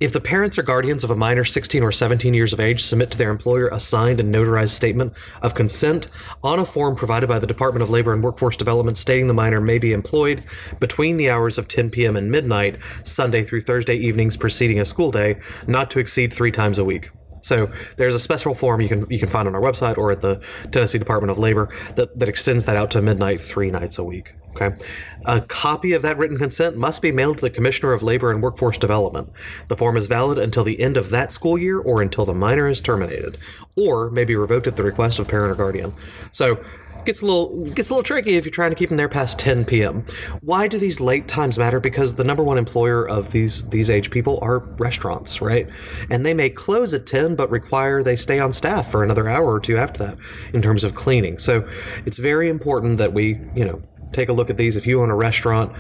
If 0.00 0.12
the 0.12 0.20
parents 0.20 0.58
or 0.58 0.62
guardians 0.62 1.04
of 1.04 1.10
a 1.10 1.16
minor 1.16 1.44
16 1.44 1.82
or 1.82 1.92
17 1.92 2.32
years 2.34 2.52
of 2.52 2.60
age 2.60 2.82
submit 2.82 3.10
to 3.12 3.18
their 3.18 3.30
employer 3.30 3.68
a 3.68 3.78
signed 3.78 4.20
and 4.20 4.34
notarized 4.34 4.70
statement 4.70 5.12
of 5.42 5.54
consent 5.54 6.08
on 6.42 6.58
a 6.58 6.64
form 6.64 6.96
provided 6.96 7.28
by 7.28 7.38
the 7.38 7.46
Department 7.46 7.82
of 7.82 7.90
Labor 7.90 8.12
and 8.12 8.22
Workforce 8.22 8.56
Development 8.56 8.96
stating 8.96 9.26
the 9.26 9.34
minor 9.34 9.60
may 9.60 9.78
be 9.78 9.92
employed 9.92 10.44
between 10.80 11.16
the 11.16 11.30
hours 11.30 11.58
of 11.58 11.68
10 11.68 11.90
p.m. 11.90 12.16
and 12.16 12.30
midnight, 12.30 12.78
Sunday 13.04 13.44
through 13.44 13.60
Thursday 13.60 13.96
evenings 13.96 14.36
preceding 14.36 14.80
a 14.80 14.84
school 14.84 15.10
day, 15.10 15.38
not 15.66 15.90
to 15.90 15.98
exceed 15.98 16.32
three 16.32 16.50
times 16.50 16.78
a 16.78 16.84
week. 16.84 17.10
So 17.42 17.70
there's 17.96 18.14
a 18.14 18.20
special 18.20 18.54
form 18.54 18.80
you 18.80 18.88
can 18.88 19.06
you 19.10 19.18
can 19.18 19.28
find 19.28 19.46
on 19.46 19.54
our 19.54 19.60
website 19.60 19.98
or 19.98 20.10
at 20.10 20.20
the 20.20 20.40
Tennessee 20.70 20.98
Department 20.98 21.30
of 21.30 21.38
Labor 21.38 21.68
that, 21.96 22.18
that 22.18 22.28
extends 22.28 22.64
that 22.64 22.76
out 22.76 22.90
to 22.92 23.02
midnight 23.02 23.40
three 23.40 23.70
nights 23.70 23.98
a 23.98 24.04
week. 24.04 24.34
Okay. 24.54 24.76
A 25.24 25.40
copy 25.40 25.92
of 25.94 26.02
that 26.02 26.18
written 26.18 26.36
consent 26.36 26.76
must 26.76 27.00
be 27.00 27.10
mailed 27.10 27.38
to 27.38 27.40
the 27.40 27.50
Commissioner 27.50 27.92
of 27.92 28.02
Labor 28.02 28.30
and 28.30 28.42
Workforce 28.42 28.76
Development. 28.76 29.30
The 29.68 29.76
form 29.76 29.96
is 29.96 30.08
valid 30.08 30.36
until 30.36 30.62
the 30.62 30.78
end 30.80 30.98
of 30.98 31.08
that 31.10 31.32
school 31.32 31.56
year 31.56 31.78
or 31.78 32.02
until 32.02 32.26
the 32.26 32.34
minor 32.34 32.68
is 32.68 32.80
terminated, 32.80 33.38
or 33.76 34.10
may 34.10 34.24
be 34.24 34.36
revoked 34.36 34.66
at 34.66 34.76
the 34.76 34.82
request 34.82 35.18
of 35.18 35.26
parent 35.26 35.52
or 35.52 35.54
guardian. 35.54 35.94
So 36.32 36.62
gets 37.04 37.22
a 37.22 37.26
little 37.26 37.64
gets 37.74 37.90
a 37.90 37.92
little 37.92 38.02
tricky 38.02 38.34
if 38.36 38.44
you're 38.44 38.52
trying 38.52 38.70
to 38.70 38.76
keep 38.76 38.88
them 38.88 38.98
there 38.98 39.08
past 39.08 39.38
10 39.38 39.64
p.m. 39.64 40.04
Why 40.40 40.68
do 40.68 40.78
these 40.78 41.00
late 41.00 41.28
times 41.28 41.58
matter? 41.58 41.80
Because 41.80 42.14
the 42.14 42.24
number 42.24 42.42
one 42.42 42.58
employer 42.58 43.08
of 43.08 43.32
these 43.32 43.68
these 43.70 43.90
age 43.90 44.10
people 44.10 44.38
are 44.42 44.58
restaurants, 44.58 45.40
right? 45.40 45.68
And 46.10 46.24
they 46.24 46.34
may 46.34 46.50
close 46.50 46.94
at 46.94 47.06
10, 47.06 47.36
but 47.36 47.50
require 47.50 48.02
they 48.02 48.16
stay 48.16 48.38
on 48.38 48.52
staff 48.52 48.90
for 48.90 49.02
another 49.02 49.28
hour 49.28 49.52
or 49.52 49.60
two 49.60 49.76
after 49.76 50.04
that 50.04 50.18
in 50.52 50.62
terms 50.62 50.84
of 50.84 50.94
cleaning. 50.94 51.38
So 51.38 51.68
it's 52.06 52.18
very 52.18 52.48
important 52.48 52.98
that 52.98 53.12
we, 53.12 53.40
you 53.54 53.64
know, 53.64 53.82
take 54.12 54.28
a 54.28 54.32
look 54.32 54.50
at 54.50 54.56
these. 54.56 54.76
If 54.76 54.86
you 54.86 55.02
own 55.02 55.10
a 55.10 55.16
restaurant, 55.16 55.72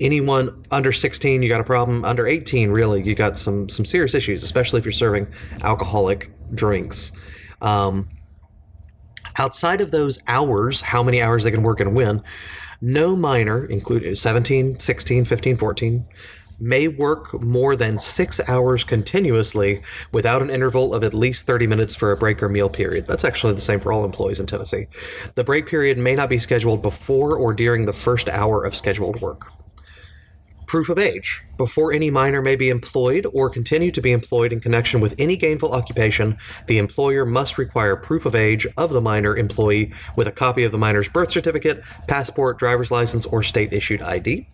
anyone 0.00 0.62
under 0.70 0.92
16 0.92 1.40
you 1.40 1.48
got 1.48 1.60
a 1.60 1.64
problem 1.64 2.04
under 2.04 2.26
18 2.26 2.70
really 2.70 3.02
you 3.02 3.14
got 3.14 3.38
some 3.38 3.66
some 3.66 3.82
serious 3.82 4.14
issues 4.14 4.42
especially 4.42 4.78
if 4.78 4.84
you're 4.84 4.92
serving 4.92 5.26
alcoholic 5.62 6.30
drinks 6.54 7.12
um, 7.62 8.06
Outside 9.38 9.80
of 9.80 9.90
those 9.90 10.22
hours, 10.26 10.80
how 10.80 11.02
many 11.02 11.20
hours 11.20 11.44
they 11.44 11.50
can 11.50 11.62
work 11.62 11.80
and 11.80 11.94
when, 11.94 12.22
no 12.80 13.16
minor, 13.16 13.64
including 13.64 14.14
17, 14.14 14.78
16, 14.78 15.24
15, 15.24 15.56
14, 15.56 16.06
may 16.58 16.88
work 16.88 17.38
more 17.40 17.76
than 17.76 17.98
six 17.98 18.40
hours 18.48 18.82
continuously 18.82 19.82
without 20.12 20.42
an 20.42 20.50
interval 20.50 20.94
of 20.94 21.04
at 21.04 21.12
least 21.12 21.46
30 21.46 21.66
minutes 21.66 21.94
for 21.94 22.12
a 22.12 22.16
break 22.16 22.42
or 22.42 22.48
meal 22.48 22.70
period. 22.70 23.06
That's 23.06 23.24
actually 23.24 23.54
the 23.54 23.60
same 23.60 23.80
for 23.80 23.92
all 23.92 24.04
employees 24.04 24.40
in 24.40 24.46
Tennessee. 24.46 24.86
The 25.34 25.44
break 25.44 25.66
period 25.66 25.98
may 25.98 26.14
not 26.14 26.30
be 26.30 26.38
scheduled 26.38 26.82
before 26.82 27.36
or 27.36 27.52
during 27.52 27.84
the 27.84 27.92
first 27.92 28.28
hour 28.28 28.64
of 28.64 28.74
scheduled 28.74 29.20
work. 29.20 29.50
Proof 30.66 30.88
of 30.88 30.98
age. 30.98 31.42
Before 31.56 31.92
any 31.92 32.10
minor 32.10 32.42
may 32.42 32.56
be 32.56 32.70
employed 32.70 33.24
or 33.32 33.48
continue 33.48 33.92
to 33.92 34.00
be 34.00 34.10
employed 34.10 34.52
in 34.52 34.60
connection 34.60 35.00
with 35.00 35.14
any 35.16 35.36
gainful 35.36 35.72
occupation, 35.72 36.38
the 36.66 36.78
employer 36.78 37.24
must 37.24 37.56
require 37.56 37.94
proof 37.94 38.26
of 38.26 38.34
age 38.34 38.66
of 38.76 38.90
the 38.90 39.00
minor 39.00 39.36
employee 39.36 39.92
with 40.16 40.26
a 40.26 40.32
copy 40.32 40.64
of 40.64 40.72
the 40.72 40.78
minor's 40.78 41.08
birth 41.08 41.30
certificate, 41.30 41.84
passport, 42.08 42.58
driver's 42.58 42.90
license, 42.90 43.26
or 43.26 43.44
state 43.44 43.72
issued 43.72 44.02
ID. 44.02 44.48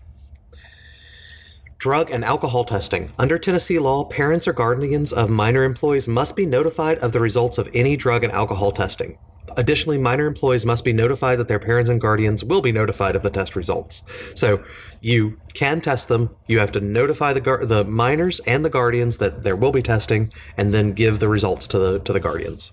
Drug 1.78 2.11
and 2.11 2.26
alcohol 2.26 2.64
testing. 2.64 3.11
Under 3.19 3.38
Tennessee 3.38 3.78
law, 3.78 4.04
parents 4.04 4.47
or 4.47 4.52
guardians 4.52 5.14
of 5.14 5.31
minor 5.31 5.64
employees 5.64 6.07
must 6.07 6.37
be 6.37 6.45
notified 6.45 6.99
of 6.99 7.12
the 7.12 7.21
results 7.21 7.57
of 7.57 7.71
any 7.73 7.97
drug 7.97 8.23
and 8.23 8.33
alcohol 8.33 8.71
testing. 8.71 9.19
Additionally, 9.56 9.99
minor 9.99 10.26
employees 10.26 10.66
must 10.66 10.85
be 10.85 10.92
notified 10.92 11.38
that 11.38 11.49
their 11.49 11.59
parents 11.59 11.90
and 11.90 12.00
guardians 12.00 12.44
will 12.44 12.61
be 12.61 12.73
notified 12.73 13.16
of 13.16 13.23
the 13.23 13.30
test 13.30 13.56
results. 13.56 14.02
So 14.35 14.62
you 15.00 15.38
can 15.54 15.80
test 15.80 16.09
them. 16.09 16.35
You 16.47 16.59
have 16.59 16.73
to 16.73 16.80
notify 16.80 17.32
the 17.32 17.40
gar- 17.40 17.64
the 17.64 17.85
minors 17.85 18.40
and 18.47 18.64
the 18.64 18.71
guardians 18.71 19.18
that 19.18 19.42
there 19.42 19.56
will 19.56 19.73
be 19.73 19.82
testing, 19.82 20.30
and 20.56 20.73
then 20.73 20.92
give 20.92 21.18
the 21.18 21.28
results 21.28 21.66
to 21.68 21.78
the 21.78 21.99
to 22.00 22.12
the 22.12 22.21
guardians. 22.21 22.73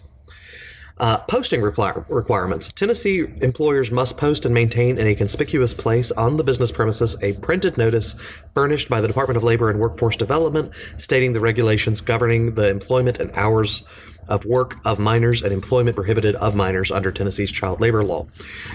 Uh, 0.99 1.17
posting 1.29 1.61
requirements. 1.61 2.73
Tennessee 2.73 3.25
employers 3.41 3.89
must 3.89 4.17
post 4.17 4.43
and 4.43 4.53
maintain 4.53 4.97
in 4.97 5.07
a 5.07 5.15
conspicuous 5.15 5.73
place 5.73 6.11
on 6.11 6.35
the 6.35 6.43
business 6.43 6.73
premises 6.73 7.15
a 7.23 7.31
printed 7.33 7.77
notice 7.77 8.19
furnished 8.53 8.89
by 8.89 8.99
the 8.99 9.07
Department 9.07 9.37
of 9.37 9.43
Labor 9.43 9.69
and 9.69 9.79
Workforce 9.79 10.17
Development 10.17 10.69
stating 10.97 11.31
the 11.31 11.39
regulations 11.39 12.01
governing 12.01 12.55
the 12.55 12.67
employment 12.67 13.17
and 13.17 13.31
hours 13.31 13.83
of 14.29 14.45
work 14.45 14.77
of 14.85 14.99
minors 14.99 15.41
and 15.41 15.51
employment 15.51 15.95
prohibited 15.95 16.35
of 16.35 16.55
minors 16.55 16.91
under 16.91 17.11
Tennessee's 17.11 17.51
child 17.51 17.81
labor 17.81 18.03
law. 18.03 18.27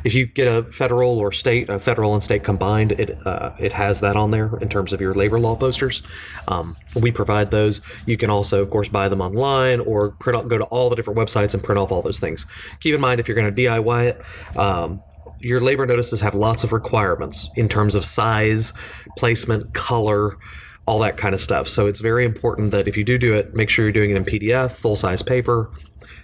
If 0.04 0.14
you 0.14 0.26
get 0.26 0.46
a 0.46 0.64
federal 0.70 1.18
or 1.18 1.32
state, 1.32 1.70
a 1.70 1.78
federal 1.78 2.12
and 2.12 2.22
state 2.22 2.44
combined, 2.44 2.92
it 2.92 3.26
uh, 3.26 3.54
it 3.58 3.72
has 3.72 4.00
that 4.00 4.16
on 4.16 4.30
there 4.30 4.56
in 4.60 4.68
terms 4.68 4.92
of 4.92 5.00
your 5.00 5.14
labor 5.14 5.38
law 5.38 5.56
posters. 5.56 6.02
Um, 6.48 6.76
we 7.00 7.10
provide 7.10 7.50
those. 7.50 7.80
You 8.06 8.16
can 8.16 8.30
also, 8.30 8.60
of 8.60 8.70
course, 8.70 8.88
buy 8.88 9.08
them 9.08 9.20
online 9.20 9.80
or 9.80 10.10
print 10.10 10.38
out, 10.38 10.48
go 10.48 10.58
to 10.58 10.64
all 10.64 10.90
the 10.90 10.96
different 10.96 11.18
websites 11.18 11.54
and 11.54 11.62
print 11.62 11.78
off 11.78 11.90
all 11.90 12.02
those 12.02 12.20
things. 12.20 12.46
Keep 12.80 12.94
in 12.94 13.00
mind 13.00 13.20
if 13.20 13.28
you're 13.28 13.36
going 13.36 13.52
to 13.52 13.62
DIY 13.62 14.04
it. 14.10 14.58
Um, 14.58 15.02
your 15.40 15.60
labor 15.60 15.86
notices 15.86 16.20
have 16.20 16.34
lots 16.34 16.64
of 16.64 16.72
requirements 16.72 17.50
in 17.56 17.68
terms 17.68 17.94
of 17.94 18.04
size, 18.04 18.72
placement, 19.16 19.74
color, 19.74 20.38
all 20.86 20.98
that 21.00 21.16
kind 21.16 21.34
of 21.34 21.40
stuff. 21.40 21.68
So 21.68 21.86
it's 21.86 22.00
very 22.00 22.24
important 22.24 22.70
that 22.72 22.88
if 22.88 22.96
you 22.96 23.04
do 23.04 23.18
do 23.18 23.34
it, 23.34 23.54
make 23.54 23.70
sure 23.70 23.84
you're 23.84 23.92
doing 23.92 24.10
it 24.10 24.16
in 24.16 24.24
PDF, 24.24 24.72
full 24.72 24.96
size 24.96 25.22
paper. 25.22 25.70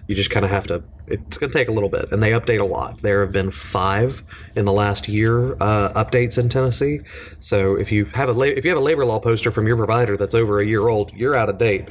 You 0.06 0.16
just 0.16 0.30
kind 0.30 0.44
of 0.44 0.50
have 0.50 0.66
to. 0.66 0.82
It's 1.06 1.38
going 1.38 1.52
to 1.52 1.58
take 1.58 1.68
a 1.68 1.72
little 1.72 1.88
bit, 1.88 2.10
and 2.10 2.20
they 2.22 2.32
update 2.32 2.60
a 2.60 2.64
lot. 2.64 2.98
There 2.98 3.20
have 3.20 3.32
been 3.32 3.50
five 3.52 4.22
in 4.56 4.64
the 4.64 4.72
last 4.72 5.08
year 5.08 5.54
uh, 5.60 5.92
updates 5.94 6.36
in 6.36 6.48
Tennessee. 6.48 7.00
So 7.38 7.76
if 7.76 7.92
you 7.92 8.06
have 8.06 8.28
a 8.28 8.32
la- 8.32 8.44
if 8.44 8.64
you 8.64 8.70
have 8.70 8.78
a 8.78 8.82
labor 8.82 9.04
law 9.04 9.20
poster 9.20 9.52
from 9.52 9.68
your 9.68 9.76
provider 9.76 10.16
that's 10.16 10.34
over 10.34 10.60
a 10.60 10.66
year 10.66 10.88
old, 10.88 11.12
you're 11.12 11.36
out 11.36 11.48
of 11.48 11.58
date. 11.58 11.88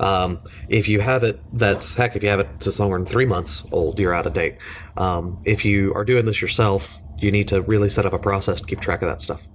Um, 0.00 0.40
if 0.68 0.86
you 0.86 1.00
have 1.00 1.24
it, 1.24 1.40
that's 1.54 1.94
heck. 1.94 2.14
If 2.14 2.22
you 2.22 2.28
have 2.28 2.40
it 2.40 2.60
to 2.60 2.70
than 2.70 3.06
three 3.06 3.26
months 3.26 3.62
old, 3.72 3.98
you're 3.98 4.14
out 4.14 4.26
of 4.26 4.34
date. 4.34 4.56
Um, 4.98 5.40
if 5.44 5.64
you 5.64 5.94
are 5.94 6.04
doing 6.04 6.26
this 6.26 6.42
yourself, 6.42 6.98
you 7.18 7.30
need 7.30 7.48
to 7.48 7.62
really 7.62 7.88
set 7.88 8.04
up 8.04 8.12
a 8.12 8.18
process 8.18 8.60
to 8.60 8.66
keep 8.66 8.80
track 8.80 9.00
of 9.00 9.08
that 9.08 9.22
stuff. 9.22 9.46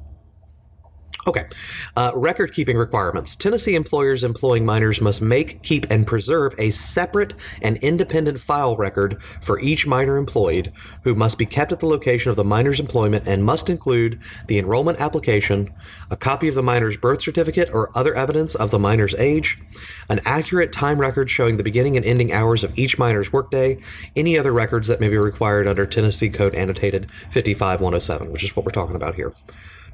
Okay. 1.27 1.45
Uh, 1.97 2.13
record 2.15 2.53
keeping 2.53 2.77
requirements. 2.77 3.35
Tennessee 3.35 3.75
employers 3.75 4.23
employing 4.23 4.65
minors 4.65 5.01
must 5.01 5.21
make, 5.21 5.61
keep, 5.61 5.85
and 5.91 6.07
preserve 6.07 6.55
a 6.57 6.69
separate 6.69 7.33
and 7.61 7.75
independent 7.77 8.39
file 8.39 8.77
record 8.77 9.21
for 9.41 9.59
each 9.59 9.85
minor 9.85 10.15
employed, 10.15 10.71
who 11.03 11.13
must 11.15 11.37
be 11.37 11.45
kept 11.45 11.73
at 11.73 11.81
the 11.81 11.85
location 11.85 12.29
of 12.29 12.37
the 12.37 12.45
minor's 12.45 12.79
employment 12.79 13.27
and 13.27 13.43
must 13.43 13.69
include 13.69 14.21
the 14.47 14.57
enrollment 14.57 15.01
application, 15.01 15.67
a 16.09 16.15
copy 16.15 16.47
of 16.47 16.55
the 16.55 16.63
minor's 16.63 16.95
birth 16.95 17.21
certificate 17.21 17.69
or 17.73 17.89
other 17.93 18.15
evidence 18.15 18.55
of 18.55 18.71
the 18.71 18.79
minor's 18.79 19.13
age, 19.15 19.61
an 20.07 20.21
accurate 20.23 20.71
time 20.71 20.97
record 20.97 21.29
showing 21.29 21.57
the 21.57 21.63
beginning 21.63 21.97
and 21.97 22.05
ending 22.05 22.31
hours 22.31 22.63
of 22.63 22.77
each 22.79 22.97
minor's 22.97 23.33
workday, 23.33 23.77
any 24.15 24.39
other 24.39 24.53
records 24.53 24.87
that 24.87 25.01
may 25.01 25.09
be 25.09 25.17
required 25.17 25.67
under 25.67 25.85
Tennessee 25.85 26.29
Code 26.29 26.55
Annotated 26.55 27.11
55107, 27.31 28.31
which 28.31 28.45
is 28.45 28.55
what 28.55 28.65
we're 28.65 28.71
talking 28.71 28.95
about 28.95 29.15
here. 29.15 29.33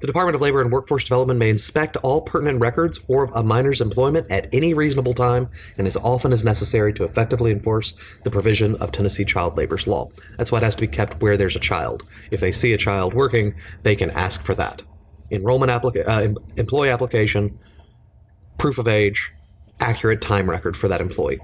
The 0.03 0.07
Department 0.07 0.35
of 0.35 0.41
Labor 0.41 0.59
and 0.59 0.69
Workforce 0.69 1.05
Development 1.05 1.39
may 1.39 1.49
inspect 1.49 1.95
all 1.95 2.19
pertinent 2.19 2.59
records 2.59 2.99
or 3.07 3.31
a 3.33 3.41
minor's 3.41 3.79
employment 3.79 4.29
at 4.29 4.53
any 4.53 4.73
reasonable 4.73 5.13
time 5.13 5.47
and 5.77 5.87
as 5.87 5.95
often 5.95 6.33
as 6.33 6.43
necessary 6.43 6.91
to 6.95 7.05
effectively 7.05 7.51
enforce 7.51 7.93
the 8.25 8.29
provision 8.29 8.75
of 8.81 8.91
Tennessee 8.91 9.23
child 9.23 9.55
labor's 9.55 9.87
law. 9.87 10.09
That's 10.37 10.51
why 10.51 10.57
it 10.57 10.65
has 10.65 10.75
to 10.75 10.81
be 10.81 10.89
kept 10.89 11.21
where 11.21 11.37
there's 11.37 11.55
a 11.55 11.59
child. 11.59 12.03
If 12.31 12.41
they 12.41 12.51
see 12.51 12.73
a 12.73 12.77
child 12.77 13.13
working, 13.13 13.55
they 13.83 13.95
can 13.95 14.11
ask 14.11 14.43
for 14.43 14.53
that. 14.55 14.81
Enrollment 15.31 15.71
applica- 15.71 16.05
uh, 16.05 16.37
employee 16.57 16.89
application, 16.89 17.57
proof 18.57 18.79
of 18.79 18.89
age, 18.89 19.31
accurate 19.79 20.19
time 20.19 20.49
record 20.49 20.75
for 20.75 20.89
that 20.89 20.99
employee. 20.99 21.39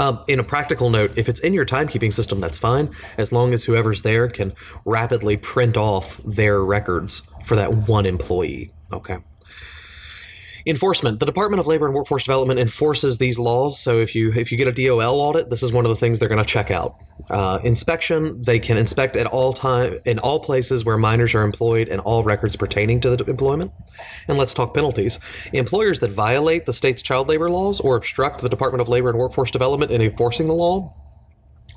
Um, 0.00 0.24
in 0.28 0.40
a 0.40 0.44
practical 0.44 0.88
note, 0.88 1.12
if 1.16 1.28
it's 1.28 1.40
in 1.40 1.52
your 1.52 1.66
timekeeping 1.66 2.10
system, 2.10 2.40
that's 2.40 2.56
fine, 2.56 2.88
as 3.18 3.32
long 3.32 3.52
as 3.52 3.64
whoever's 3.64 4.00
there 4.00 4.28
can 4.28 4.54
rapidly 4.86 5.36
print 5.36 5.76
off 5.76 6.16
their 6.24 6.64
records 6.64 7.22
for 7.44 7.54
that 7.56 7.74
one 7.86 8.06
employee. 8.06 8.72
Okay. 8.90 9.18
Enforcement. 10.70 11.20
The 11.20 11.26
Department 11.26 11.60
of 11.60 11.66
Labor 11.66 11.86
and 11.86 11.94
Workforce 11.94 12.24
Development 12.24 12.58
enforces 12.58 13.18
these 13.18 13.38
laws. 13.38 13.78
So 13.78 13.98
if 13.98 14.14
you 14.14 14.32
if 14.32 14.50
you 14.50 14.56
get 14.56 14.68
a 14.68 14.72
DOL 14.72 15.20
audit, 15.20 15.50
this 15.50 15.62
is 15.62 15.72
one 15.72 15.84
of 15.84 15.90
the 15.90 15.96
things 15.96 16.18
they're 16.18 16.28
going 16.28 16.42
to 16.42 16.48
check 16.48 16.70
out. 16.70 16.96
Uh, 17.28 17.58
inspection. 17.62 18.40
They 18.42 18.58
can 18.58 18.76
inspect 18.76 19.16
at 19.16 19.26
all 19.26 19.52
time 19.52 19.98
in 20.04 20.18
all 20.18 20.40
places 20.40 20.84
where 20.84 20.96
minors 20.96 21.34
are 21.34 21.42
employed 21.42 21.88
and 21.88 22.00
all 22.00 22.24
records 22.24 22.56
pertaining 22.56 23.00
to 23.00 23.14
the 23.14 23.24
employment. 23.24 23.72
And 24.28 24.38
let's 24.38 24.54
talk 24.54 24.72
penalties. 24.74 25.18
Employers 25.52 26.00
that 26.00 26.12
violate 26.12 26.66
the 26.66 26.72
state's 26.72 27.02
child 27.02 27.28
labor 27.28 27.50
laws 27.50 27.80
or 27.80 27.96
obstruct 27.96 28.40
the 28.40 28.48
Department 28.48 28.80
of 28.80 28.88
Labor 28.88 29.10
and 29.10 29.18
Workforce 29.18 29.50
Development 29.50 29.90
in 29.90 30.00
enforcing 30.00 30.46
the 30.46 30.54
law 30.54 30.94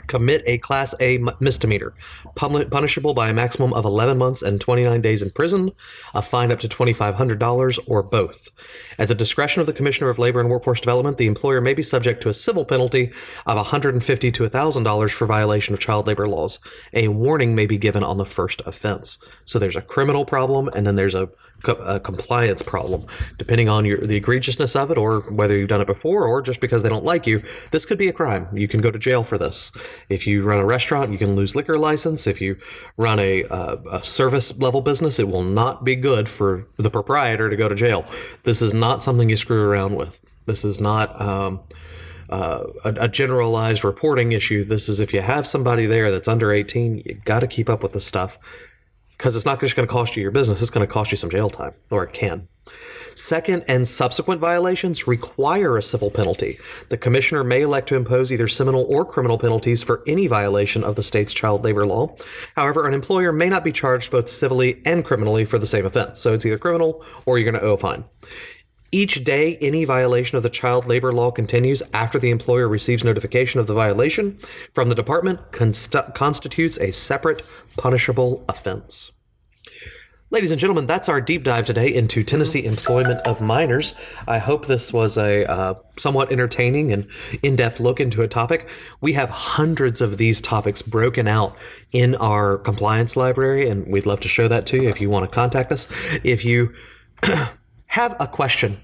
commit 0.07 0.43
a 0.45 0.57
Class 0.57 0.95
A 0.99 1.19
misdemeanor, 1.39 1.93
punishable 2.35 3.13
by 3.13 3.29
a 3.29 3.33
maximum 3.33 3.73
of 3.73 3.85
11 3.85 4.17
months 4.17 4.41
and 4.41 4.59
29 4.59 5.01
days 5.01 5.21
in 5.21 5.29
prison, 5.31 5.71
a 6.13 6.21
fine 6.21 6.51
up 6.51 6.59
to 6.59 6.67
$2,500, 6.67 7.79
or 7.87 8.03
both. 8.03 8.49
At 8.97 9.07
the 9.07 9.15
discretion 9.15 9.61
of 9.61 9.67
the 9.67 9.73
Commissioner 9.73 10.09
of 10.09 10.19
Labor 10.19 10.39
and 10.39 10.49
Workforce 10.49 10.81
Development, 10.81 11.17
the 11.17 11.27
employer 11.27 11.61
may 11.61 11.73
be 11.73 11.83
subject 11.83 12.21
to 12.23 12.29
a 12.29 12.33
civil 12.33 12.65
penalty 12.65 13.11
of 13.45 13.55
150 13.55 14.31
to 14.31 14.43
$1,000 14.43 15.11
for 15.11 15.25
violation 15.25 15.73
of 15.73 15.79
child 15.79 16.07
labor 16.07 16.27
laws. 16.27 16.59
A 16.93 17.07
warning 17.07 17.55
may 17.55 17.65
be 17.65 17.77
given 17.77 18.03
on 18.03 18.17
the 18.17 18.25
first 18.25 18.61
offense. 18.65 19.17
So 19.45 19.59
there's 19.59 19.75
a 19.75 19.81
criminal 19.81 20.25
problem, 20.25 20.69
and 20.69 20.85
then 20.85 20.95
there's 20.95 21.15
a 21.15 21.29
a 21.67 21.99
compliance 21.99 22.61
problem, 22.61 23.05
depending 23.37 23.69
on 23.69 23.85
your 23.85 23.97
the 24.05 24.19
egregiousness 24.19 24.75
of 24.75 24.91
it, 24.91 24.97
or 24.97 25.21
whether 25.31 25.57
you've 25.57 25.69
done 25.69 25.81
it 25.81 25.87
before, 25.87 26.25
or 26.25 26.41
just 26.41 26.59
because 26.59 26.83
they 26.83 26.89
don't 26.89 27.05
like 27.05 27.25
you. 27.25 27.41
This 27.71 27.85
could 27.85 27.97
be 27.97 28.07
a 28.07 28.13
crime. 28.13 28.47
You 28.53 28.67
can 28.67 28.81
go 28.81 28.91
to 28.91 28.99
jail 28.99 29.23
for 29.23 29.37
this. 29.37 29.71
If 30.09 30.27
you 30.27 30.43
run 30.43 30.59
a 30.59 30.65
restaurant, 30.65 31.11
you 31.11 31.17
can 31.17 31.35
lose 31.35 31.55
liquor 31.55 31.77
license. 31.77 32.27
If 32.27 32.41
you 32.41 32.57
run 32.97 33.19
a, 33.19 33.43
a, 33.43 33.81
a 33.91 34.03
service 34.03 34.57
level 34.57 34.81
business, 34.81 35.19
it 35.19 35.27
will 35.27 35.43
not 35.43 35.83
be 35.83 35.95
good 35.95 36.29
for 36.29 36.67
the 36.77 36.89
proprietor 36.89 37.49
to 37.49 37.55
go 37.55 37.69
to 37.69 37.75
jail. 37.75 38.05
This 38.43 38.61
is 38.61 38.73
not 38.73 39.03
something 39.03 39.29
you 39.29 39.37
screw 39.37 39.63
around 39.63 39.95
with. 39.95 40.19
This 40.45 40.65
is 40.65 40.79
not. 40.79 41.19
Um, 41.19 41.61
uh, 42.29 42.63
a, 42.83 42.93
a, 43.01 43.07
generalized 43.07 43.83
reporting 43.83 44.31
issue. 44.31 44.63
This 44.63 44.89
is 44.89 44.99
if 44.99 45.13
you 45.13 45.21
have 45.21 45.45
somebody 45.45 45.85
there 45.85 46.09
that's 46.09 46.27
under 46.27 46.51
18, 46.51 47.03
you 47.05 47.21
got 47.25 47.41
to 47.41 47.47
keep 47.47 47.69
up 47.69 47.83
with 47.83 47.91
the 47.91 47.99
stuff 47.99 48.39
because 49.23 49.37
it's 49.37 49.45
not 49.45 49.61
just 49.61 49.73
going 49.73 49.87
to 49.87 49.91
cost 49.91 50.17
you 50.17 50.21
your 50.21 50.31
business, 50.31 50.61
it's 50.61 50.69
going 50.69 50.85
to 50.85 50.93
cost 50.93 51.09
you 51.09 51.15
some 51.15 51.29
jail 51.29 51.49
time, 51.49 51.73
or 51.89 52.03
it 52.03 52.11
can. 52.11 52.45
Second 53.15 53.63
and 53.69 53.87
subsequent 53.87 54.41
violations 54.41 55.07
require 55.07 55.77
a 55.77 55.81
civil 55.81 56.11
penalty. 56.11 56.57
The 56.89 56.97
commissioner 56.97 57.41
may 57.41 57.61
elect 57.61 57.87
to 57.87 57.95
impose 57.95 58.33
either 58.33 58.49
civil 58.49 58.85
or 58.89 59.05
criminal 59.05 59.37
penalties 59.37 59.81
for 59.81 60.03
any 60.07 60.27
violation 60.27 60.83
of 60.83 60.97
the 60.97 61.03
state's 61.03 61.33
child 61.33 61.63
labor 61.63 61.85
law. 61.85 62.17
However, 62.57 62.85
an 62.85 62.93
employer 62.93 63.31
may 63.31 63.47
not 63.47 63.63
be 63.63 63.71
charged 63.71 64.11
both 64.11 64.27
civilly 64.27 64.81
and 64.83 65.05
criminally 65.05 65.45
for 65.45 65.57
the 65.57 65.65
same 65.65 65.85
offense, 65.85 66.19
so 66.19 66.33
it's 66.33 66.45
either 66.45 66.57
criminal 66.57 67.05
or 67.25 67.37
you're 67.37 67.49
going 67.49 67.61
to 67.61 67.65
owe 67.65 67.75
a 67.75 67.77
fine. 67.77 68.03
Each 68.93 69.23
day 69.23 69.57
any 69.57 69.85
violation 69.85 70.37
of 70.37 70.43
the 70.43 70.51
child 70.51 70.85
labor 70.85 71.11
law 71.11 71.31
continues 71.31 71.81
after 71.95 72.19
the 72.19 72.29
employer 72.29 72.67
receives 72.67 73.03
notification 73.03 73.59
of 73.59 73.65
the 73.65 73.73
violation 73.73 74.37
from 74.75 74.89
the 74.89 74.93
department 74.93 75.51
const- 75.51 76.13
constitutes 76.13 76.77
a 76.77 76.91
separate 76.91 77.41
punishable 77.75 78.45
offense. 78.47 79.11
Ladies 80.29 80.51
and 80.51 80.59
gentlemen, 80.59 80.85
that's 80.85 81.09
our 81.09 81.19
deep 81.19 81.43
dive 81.43 81.65
today 81.65 81.91
into 81.91 82.23
Tennessee 82.23 82.65
employment 82.65 83.19
of 83.21 83.41
minors. 83.41 83.95
I 84.27 84.37
hope 84.37 84.67
this 84.67 84.93
was 84.93 85.17
a 85.17 85.43
uh, 85.49 85.73
somewhat 85.97 86.31
entertaining 86.31 86.93
and 86.93 87.07
in 87.41 87.55
depth 87.55 87.79
look 87.79 87.99
into 87.99 88.21
a 88.21 88.27
topic. 88.27 88.69
We 89.01 89.13
have 89.13 89.29
hundreds 89.31 90.01
of 90.01 90.19
these 90.19 90.39
topics 90.39 90.83
broken 90.83 91.27
out 91.27 91.57
in 91.93 92.13
our 92.17 92.59
compliance 92.59 93.17
library, 93.17 93.67
and 93.67 93.87
we'd 93.87 94.05
love 94.05 94.19
to 94.19 94.27
show 94.27 94.47
that 94.49 94.67
to 94.67 94.83
you 94.83 94.89
if 94.89 95.01
you 95.01 95.09
want 95.09 95.27
to 95.27 95.33
contact 95.33 95.71
us. 95.71 95.87
If 96.23 96.45
you 96.45 96.75
have 97.93 98.15
a 98.19 98.25
question 98.25 98.75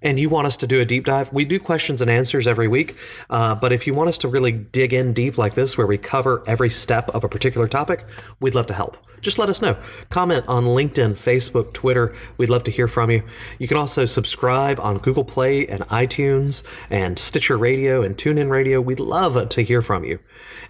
and 0.00 0.18
you 0.18 0.30
want 0.30 0.46
us 0.46 0.56
to 0.56 0.66
do 0.66 0.80
a 0.80 0.84
deep 0.86 1.04
dive, 1.04 1.30
we 1.30 1.44
do 1.44 1.60
questions 1.60 2.00
and 2.00 2.10
answers 2.10 2.46
every 2.46 2.68
week. 2.68 2.96
Uh, 3.28 3.54
but 3.54 3.70
if 3.70 3.86
you 3.86 3.92
want 3.92 4.08
us 4.08 4.16
to 4.16 4.28
really 4.28 4.50
dig 4.50 4.94
in 4.94 5.12
deep 5.12 5.36
like 5.36 5.52
this, 5.52 5.76
where 5.76 5.86
we 5.86 5.98
cover 5.98 6.42
every 6.46 6.70
step 6.70 7.10
of 7.10 7.22
a 7.22 7.28
particular 7.28 7.68
topic, 7.68 8.06
we'd 8.40 8.54
love 8.54 8.64
to 8.64 8.72
help. 8.72 8.96
Just 9.20 9.38
let 9.38 9.50
us 9.50 9.60
know. 9.60 9.76
Comment 10.08 10.42
on 10.48 10.64
LinkedIn, 10.64 11.16
Facebook, 11.16 11.74
Twitter. 11.74 12.14
We'd 12.38 12.48
love 12.48 12.64
to 12.64 12.70
hear 12.70 12.88
from 12.88 13.10
you. 13.10 13.22
You 13.58 13.68
can 13.68 13.76
also 13.76 14.06
subscribe 14.06 14.80
on 14.80 14.98
Google 14.98 15.24
Play 15.24 15.66
and 15.66 15.86
iTunes 15.88 16.62
and 16.88 17.18
Stitcher 17.18 17.58
Radio 17.58 18.02
and 18.02 18.16
TuneIn 18.16 18.48
Radio. 18.48 18.80
We'd 18.80 19.00
love 19.00 19.50
to 19.50 19.62
hear 19.62 19.82
from 19.82 20.02
you. 20.04 20.18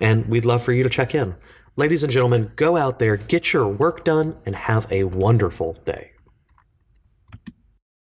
And 0.00 0.26
we'd 0.26 0.44
love 0.44 0.64
for 0.64 0.72
you 0.72 0.82
to 0.82 0.90
check 0.90 1.14
in. 1.14 1.36
Ladies 1.76 2.02
and 2.02 2.12
gentlemen, 2.12 2.50
go 2.56 2.76
out 2.76 2.98
there, 2.98 3.16
get 3.16 3.52
your 3.52 3.68
work 3.68 4.04
done, 4.04 4.36
and 4.44 4.56
have 4.56 4.90
a 4.90 5.04
wonderful 5.04 5.74
day. 5.84 6.15